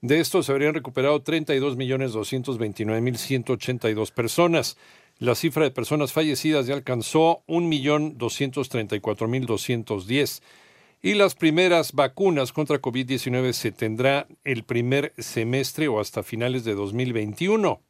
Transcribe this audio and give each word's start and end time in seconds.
De 0.00 0.20
estos 0.20 0.46
se 0.46 0.52
habrían 0.52 0.74
recuperado 0.74 1.24
32.229.182 1.24 4.12
personas. 4.12 4.76
La 5.18 5.34
cifra 5.34 5.64
de 5.64 5.72
personas 5.72 6.12
fallecidas 6.12 6.66
ya 6.66 6.74
alcanzó 6.74 7.42
1.234.210 7.48 10.42
y 11.02 11.14
las 11.14 11.34
primeras 11.34 11.92
vacunas 11.92 12.52
contra 12.52 12.80
COVID-19 12.80 13.52
se 13.52 13.72
tendrá 13.72 14.28
el 14.44 14.62
primer 14.62 15.12
semestre 15.18 15.88
o 15.88 15.98
hasta 15.98 16.22
finales 16.22 16.62
de 16.64 16.74
2021, 16.74 17.82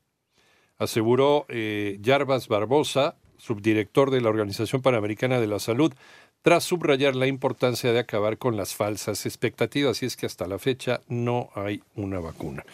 aseguró 0.78 1.44
eh, 1.50 2.00
Barbosa, 2.48 3.16
subdirector 3.36 4.10
de 4.10 4.22
la 4.22 4.30
Organización 4.30 4.80
Panamericana 4.80 5.38
de 5.38 5.48
la 5.48 5.58
Salud, 5.58 5.92
tras 6.40 6.64
subrayar 6.64 7.14
la 7.14 7.26
importancia 7.26 7.92
de 7.92 7.98
acabar 7.98 8.38
con 8.38 8.56
las 8.56 8.74
falsas 8.74 9.26
expectativas, 9.26 10.02
y 10.02 10.06
es 10.06 10.16
que 10.16 10.24
hasta 10.24 10.46
la 10.46 10.58
fecha 10.58 11.02
no 11.08 11.50
hay 11.54 11.82
una 11.94 12.20
vacuna. 12.20 12.64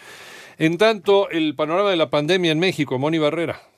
En 0.59 0.79
tanto, 0.79 1.29
el 1.31 1.57
panorama 1.57 1.91
de 1.91 1.97
la 1.97 2.11
pandemia 2.11 2.53
en 2.53 2.61
México, 2.61 3.01
Moni 3.01 3.19
Barrera. 3.19 3.74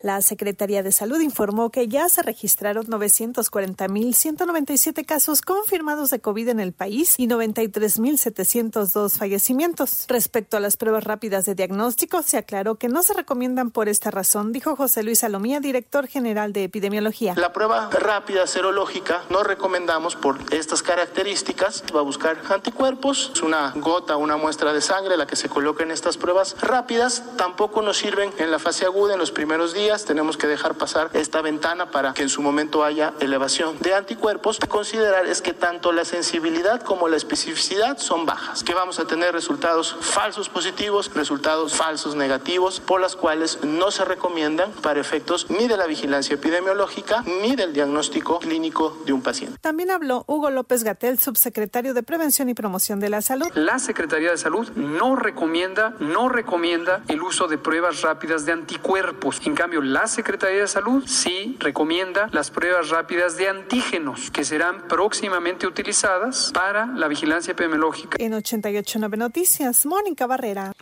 La 0.00 0.22
Secretaría 0.22 0.84
de 0.84 0.92
Salud 0.92 1.18
informó 1.18 1.70
que 1.70 1.88
ya 1.88 2.08
se 2.08 2.22
registraron 2.22 2.86
940.197 2.86 5.04
casos 5.04 5.40
confirmados 5.40 6.10
de 6.10 6.20
COVID 6.20 6.50
en 6.50 6.60
el 6.60 6.72
país 6.72 7.16
y 7.18 7.26
93.702 7.26 9.18
fallecimientos. 9.18 10.04
Respecto 10.06 10.56
a 10.56 10.60
las 10.60 10.76
pruebas 10.76 11.02
rápidas 11.02 11.46
de 11.46 11.56
diagnóstico, 11.56 12.22
se 12.22 12.36
aclaró 12.36 12.76
que 12.76 12.86
no 12.86 13.02
se 13.02 13.12
recomiendan 13.12 13.72
por 13.72 13.88
esta 13.88 14.12
razón, 14.12 14.52
dijo 14.52 14.76
José 14.76 15.02
Luis 15.02 15.18
Salomía, 15.18 15.58
director 15.58 16.06
general 16.06 16.52
de 16.52 16.62
epidemiología. 16.62 17.34
La 17.36 17.52
prueba 17.52 17.90
rápida 17.90 18.46
serológica 18.46 19.24
no 19.30 19.42
recomendamos 19.42 20.14
por 20.14 20.38
estas 20.54 20.84
características. 20.84 21.82
Va 21.92 21.98
a 21.98 22.04
buscar 22.04 22.40
anticuerpos, 22.50 23.32
es 23.34 23.42
una 23.42 23.72
gota, 23.74 24.16
una 24.16 24.36
muestra 24.36 24.72
de 24.72 24.80
sangre 24.80 25.16
la 25.16 25.26
que 25.26 25.34
se 25.34 25.48
coloca 25.48 25.82
en 25.82 25.90
estas 25.90 26.18
pruebas 26.18 26.54
rápidas. 26.60 27.24
Tampoco 27.36 27.82
nos 27.82 27.96
sirven 27.96 28.30
en 28.38 28.52
la 28.52 28.60
fase 28.60 28.84
aguda 28.84 29.14
en 29.14 29.18
los 29.18 29.32
primeros 29.32 29.74
días 29.74 29.87
tenemos 29.96 30.36
que 30.36 30.46
dejar 30.46 30.74
pasar 30.74 31.08
esta 31.14 31.40
ventana 31.40 31.90
para 31.90 32.12
que 32.12 32.22
en 32.22 32.28
su 32.28 32.42
momento 32.42 32.84
haya 32.84 33.14
elevación 33.20 33.78
de 33.80 33.94
anticuerpos. 33.94 34.58
Considerar 34.68 35.26
es 35.26 35.40
que 35.40 35.54
tanto 35.54 35.92
la 35.92 36.04
sensibilidad 36.04 36.82
como 36.82 37.08
la 37.08 37.16
especificidad 37.16 37.96
son 37.96 38.26
bajas, 38.26 38.62
que 38.62 38.74
vamos 38.74 39.00
a 39.00 39.06
tener 39.06 39.32
resultados 39.32 39.96
falsos 40.00 40.50
positivos, 40.50 41.10
resultados 41.14 41.74
falsos 41.74 42.14
negativos, 42.16 42.80
por 42.80 43.00
las 43.00 43.16
cuales 43.16 43.60
no 43.62 43.90
se 43.90 44.04
recomiendan 44.04 44.72
para 44.72 45.00
efectos 45.00 45.46
ni 45.48 45.68
de 45.68 45.78
la 45.78 45.86
vigilancia 45.86 46.34
epidemiológica 46.34 47.22
ni 47.40 47.56
del 47.56 47.72
diagnóstico 47.72 48.40
clínico 48.40 48.94
de 49.06 49.14
un 49.14 49.22
paciente. 49.22 49.56
También 49.62 49.90
habló 49.90 50.24
Hugo 50.26 50.50
López 50.50 50.84
Gatel, 50.84 51.18
subsecretario 51.18 51.94
de 51.94 52.02
Prevención 52.02 52.50
y 52.50 52.54
Promoción 52.54 53.00
de 53.00 53.08
la 53.08 53.22
Salud. 53.22 53.48
La 53.54 53.78
Secretaría 53.78 54.32
de 54.32 54.36
Salud 54.36 54.68
no 54.76 55.16
recomienda, 55.16 55.94
no 55.98 56.28
recomienda 56.28 57.02
el 57.08 57.22
uso 57.22 57.48
de 57.48 57.56
pruebas 57.56 58.02
rápidas 58.02 58.44
de 58.44 58.52
anticuerpos. 58.52 59.40
En 59.46 59.54
cambio, 59.54 59.77
la 59.80 60.06
Secretaría 60.06 60.60
de 60.60 60.66
Salud 60.66 61.04
sí 61.06 61.56
recomienda 61.58 62.28
las 62.32 62.50
pruebas 62.50 62.90
rápidas 62.90 63.36
de 63.36 63.48
antígenos 63.48 64.30
que 64.30 64.44
serán 64.44 64.88
próximamente 64.88 65.66
utilizadas 65.66 66.50
para 66.54 66.86
la 66.86 67.08
vigilancia 67.08 67.52
epidemiológica. 67.52 68.16
En 68.20 68.34
889 68.34 69.16
Noticias, 69.16 69.86
Mónica 69.86 70.26
Barrera. 70.26 70.72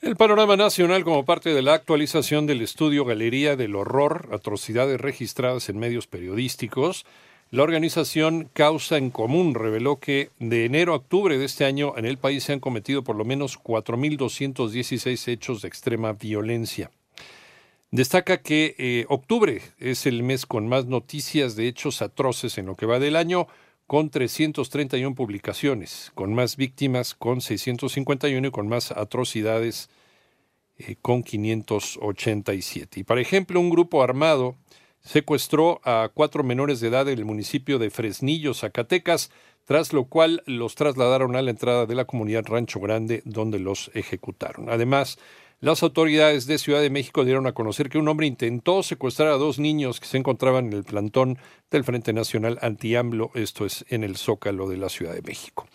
El 0.00 0.16
panorama 0.16 0.56
nacional 0.56 1.04
como 1.04 1.24
parte 1.24 1.54
de 1.54 1.62
la 1.62 1.74
actualización 1.74 2.46
del 2.46 2.60
estudio 2.60 3.04
Galería 3.04 3.56
del 3.56 3.74
Horror, 3.74 4.28
atrocidades 4.32 5.00
registradas 5.00 5.68
en 5.68 5.78
medios 5.78 6.06
periodísticos, 6.06 7.06
la 7.50 7.62
organización 7.62 8.50
Causa 8.52 8.96
en 8.96 9.10
Común 9.10 9.54
reveló 9.54 10.00
que 10.00 10.30
de 10.40 10.64
enero 10.64 10.92
a 10.92 10.96
octubre 10.96 11.38
de 11.38 11.44
este 11.44 11.64
año 11.64 11.94
en 11.96 12.04
el 12.04 12.18
país 12.18 12.42
se 12.42 12.52
han 12.52 12.60
cometido 12.60 13.04
por 13.04 13.14
lo 13.14 13.24
menos 13.24 13.58
4.216 13.62 15.28
hechos 15.28 15.62
de 15.62 15.68
extrema 15.68 16.12
violencia. 16.12 16.90
Destaca 17.92 18.42
que 18.42 18.74
eh, 18.78 19.06
octubre 19.08 19.62
es 19.78 20.06
el 20.06 20.24
mes 20.24 20.44
con 20.44 20.68
más 20.68 20.86
noticias 20.86 21.54
de 21.54 21.68
hechos 21.68 22.02
atroces 22.02 22.58
en 22.58 22.66
lo 22.66 22.74
que 22.74 22.84
va 22.84 22.98
del 22.98 23.14
año, 23.14 23.46
con 23.86 24.10
331 24.10 25.14
publicaciones, 25.14 26.10
con 26.14 26.34
más 26.34 26.56
víctimas, 26.56 27.14
con 27.14 27.40
651 27.40 28.48
y 28.48 28.50
con 28.50 28.66
más 28.68 28.90
atrocidades, 28.90 29.88
eh, 30.78 30.96
con 31.00 31.22
587. 31.22 33.00
Y, 33.00 33.04
por 33.04 33.20
ejemplo, 33.20 33.60
un 33.60 33.70
grupo 33.70 34.02
armado 34.02 34.56
secuestró 35.00 35.80
a 35.84 36.10
cuatro 36.12 36.42
menores 36.42 36.80
de 36.80 36.88
edad 36.88 37.08
en 37.08 37.18
el 37.20 37.24
municipio 37.24 37.78
de 37.78 37.90
Fresnillo, 37.90 38.52
Zacatecas, 38.54 39.30
tras 39.64 39.92
lo 39.92 40.06
cual 40.06 40.42
los 40.46 40.74
trasladaron 40.74 41.36
a 41.36 41.42
la 41.42 41.50
entrada 41.50 41.86
de 41.86 41.94
la 41.94 42.04
comunidad 42.04 42.46
Rancho 42.46 42.80
Grande, 42.80 43.22
donde 43.24 43.60
los 43.60 43.92
ejecutaron. 43.94 44.68
Además, 44.68 45.18
las 45.60 45.82
autoridades 45.82 46.46
de 46.46 46.58
Ciudad 46.58 46.82
de 46.82 46.90
México 46.90 47.24
dieron 47.24 47.46
a 47.46 47.52
conocer 47.52 47.88
que 47.88 47.96
un 47.96 48.08
hombre 48.08 48.26
intentó 48.26 48.82
secuestrar 48.82 49.28
a 49.28 49.38
dos 49.38 49.58
niños 49.58 50.00
que 50.00 50.06
se 50.06 50.18
encontraban 50.18 50.66
en 50.66 50.74
el 50.74 50.84
plantón 50.84 51.38
del 51.70 51.82
Frente 51.82 52.12
Nacional 52.12 52.58
Anti-AMLO, 52.60 53.30
esto 53.34 53.64
es 53.64 53.86
en 53.88 54.04
el 54.04 54.16
Zócalo 54.16 54.68
de 54.68 54.76
la 54.76 54.90
Ciudad 54.90 55.14
de 55.14 55.22
México. 55.22 55.66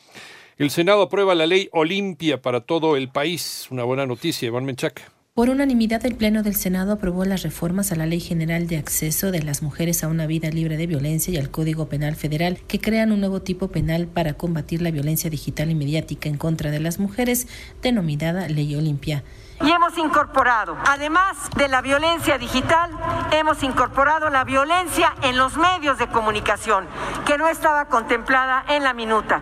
El 0.58 0.70
Senado 0.70 1.02
aprueba 1.02 1.34
la 1.34 1.48
ley 1.48 1.68
Olimpia 1.72 2.40
para 2.44 2.62
todo 2.62 2.96
el 2.96 3.10
país. 3.10 3.68
Una 3.72 3.84
buena 3.84 4.06
noticia, 4.06 4.46
Iván 4.46 4.66
Menchaca. 4.66 5.12
Por 5.34 5.50
unanimidad, 5.50 6.06
el 6.06 6.14
Pleno 6.14 6.44
del 6.44 6.56
Senado 6.56 6.92
aprobó 6.92 7.26
las 7.26 7.42
reformas 7.42 7.92
a 7.92 7.96
la 7.96 8.06
Ley 8.06 8.20
General 8.20 8.68
de 8.68 8.78
Acceso 8.78 9.32
de 9.32 9.42
las 9.42 9.64
Mujeres 9.64 10.04
a 10.04 10.10
una 10.10 10.28
Vida 10.28 10.52
Libre 10.52 10.78
de 10.78 10.86
Violencia 10.86 11.34
y 11.34 11.38
al 11.38 11.50
Código 11.50 11.88
Penal 11.88 12.16
Federal, 12.16 12.60
que 12.68 12.80
crean 12.80 13.12
un 13.12 13.22
nuevo 13.22 13.42
tipo 13.42 13.70
penal 13.70 14.06
para 14.06 14.34
combatir 14.34 14.82
la 14.84 14.92
violencia 14.92 15.32
digital 15.32 15.72
y 15.72 15.76
mediática 15.76 16.30
en 16.30 16.38
contra 16.38 16.70
de 16.70 16.82
las 16.82 17.00
mujeres, 17.00 17.48
denominada 17.82 18.48
Ley 18.50 18.76
Olimpia 18.76 19.24
y 19.64 19.72
hemos 19.72 19.98
incorporado, 19.98 20.78
además 20.88 21.38
de 21.56 21.68
la 21.68 21.82
violencia 21.82 22.38
digital, 22.38 22.90
hemos 23.32 23.64
incorporado 23.64 24.30
la 24.30 24.44
violencia 24.44 25.14
en 25.22 25.38
los 25.38 25.58
medios 25.58 25.98
de 25.98 26.08
comunicación, 26.08 26.88
que 27.26 27.38
no 27.38 27.48
estaba 27.48 27.86
contemplada 27.86 28.64
en 28.68 28.84
la 28.84 28.94
minuta. 28.94 29.42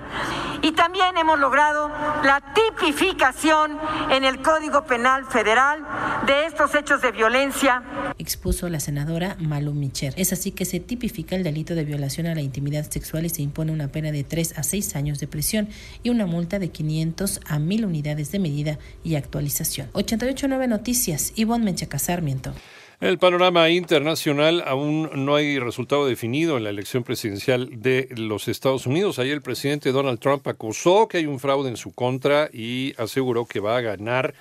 Y 0.62 0.74
también 0.74 1.18
hemos 1.18 1.40
logrado 1.40 1.90
la 2.24 2.42
tipificación 2.42 3.80
en 4.10 4.24
el 4.24 4.42
Código 4.42 4.84
Penal 4.84 5.26
Federal 5.26 5.86
de 6.26 6.46
estos 6.46 6.76
hechos 6.76 7.02
de 7.02 7.12
violencia. 7.12 7.82
Expuso 8.20 8.70
la 8.70 8.80
senadora 8.80 9.38
Malu 9.40 9.74
Micher. 9.74 10.14
Es 10.18 10.34
así 10.34 10.52
que 10.52 10.66
se 10.66 10.80
tipifica 10.80 11.36
el 11.36 11.44
delito 11.44 11.74
de 11.74 11.86
violación 11.86 12.28
a 12.28 12.36
la 12.36 12.42
intimidad 12.42 12.90
sexual 12.90 13.26
y 13.26 13.30
se 13.30 13.42
impone 13.42 13.72
una 13.72 13.92
pena 13.92 14.12
de 14.12 14.24
3 14.24 14.58
a 14.58 14.64
6 14.64 14.96
años 14.96 15.20
de 15.20 15.28
prisión 15.28 15.70
y 16.04 16.10
una 16.10 16.26
multa 16.26 16.60
de 16.60 16.70
500 16.70 17.40
a 17.46 17.60
1000 17.60 17.86
unidades 17.86 18.32
de 18.32 18.40
medida 18.40 18.80
y 19.04 19.16
actualización. 19.16 19.88
889 19.94 20.68
Noticias, 20.68 21.34
Ivonne 21.36 21.66
Menchaca 21.66 21.98
Sarmiento. 21.98 22.54
el 23.02 23.18
panorama 23.18 23.70
internacional 23.70 24.62
aún 24.66 25.10
no 25.26 25.36
hay 25.36 25.58
resultado 25.58 26.06
definido 26.06 26.58
en 26.58 26.66
la 26.66 26.70
elección 26.70 27.04
presidencial 27.04 27.82
de 27.82 28.10
los 28.18 28.50
Estados 28.50 28.86
Unidos. 28.86 29.20
Ayer 29.20 29.34
el 29.34 29.42
presidente 29.42 29.94
Donald 29.94 30.20
Trump 30.20 30.46
acusó 30.48 31.08
que 31.08 31.18
hay 31.18 31.26
un 31.26 31.40
fraude 31.40 31.70
en 31.70 31.78
su 31.78 31.94
contra 31.94 32.50
y 32.52 32.94
aseguró 32.98 33.46
que 33.46 33.62
va 33.62 33.78
a 33.78 33.82
ganar, 33.82 34.34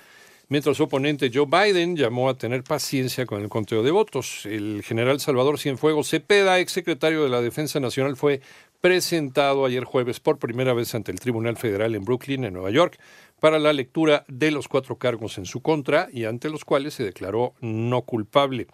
mientras 0.49 0.77
su 0.77 0.83
oponente 0.83 1.31
Joe 1.33 1.45
Biden 1.45 1.95
llamó 1.95 2.29
a 2.29 2.37
tener 2.37 2.63
paciencia 2.63 3.25
con 3.25 3.41
el 3.41 3.49
conteo 3.49 3.81
de 3.81 3.91
votos. 3.91 4.45
El 4.45 4.83
general 4.83 5.19
Salvador 5.19 5.57
Cienfuegos 5.57 6.09
Cepeda, 6.09 6.59
exsecretario 6.59 7.23
de 7.23 7.29
la 7.29 7.41
Defensa 7.41 7.79
Nacional, 7.79 8.17
fue 8.17 8.41
presentado 8.81 9.65
ayer 9.65 9.83
jueves 9.83 10.19
por 10.19 10.39
primera 10.39 10.73
vez 10.73 10.93
ante 10.95 11.11
el 11.11 11.19
Tribunal 11.19 11.57
Federal 11.57 11.95
en 11.95 12.03
Brooklyn, 12.03 12.43
en 12.43 12.53
Nueva 12.53 12.71
York, 12.71 12.99
para 13.39 13.59
la 13.59 13.73
lectura 13.73 14.25
de 14.27 14.51
los 14.51 14.67
cuatro 14.67 14.97
cargos 14.97 15.37
en 15.37 15.45
su 15.45 15.61
contra 15.61 16.09
y 16.11 16.25
ante 16.25 16.49
los 16.49 16.65
cuales 16.65 16.93
se 16.93 17.03
declaró 17.03 17.53
no 17.61 18.01
culpable. 18.01 18.67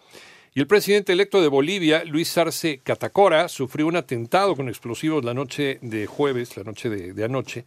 Y 0.54 0.60
el 0.60 0.66
presidente 0.66 1.12
electo 1.12 1.42
de 1.42 1.48
Bolivia, 1.48 2.02
Luis 2.04 2.36
Arce 2.38 2.80
Catacora, 2.82 3.48
sufrió 3.48 3.86
un 3.86 3.96
atentado 3.96 4.56
con 4.56 4.70
explosivos 4.70 5.22
la 5.22 5.34
noche 5.34 5.78
de 5.82 6.06
jueves, 6.06 6.56
la 6.56 6.64
noche 6.64 6.88
de, 6.88 7.24
anoche, 7.24 7.66